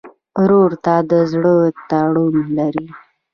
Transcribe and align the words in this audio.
ورور 0.41 0.71
ته 0.83 0.93
د 1.09 1.11
زړه 1.31 1.53
تړون 1.89 2.35
لرې. 2.57 2.87